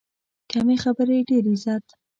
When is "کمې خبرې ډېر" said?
0.49-1.43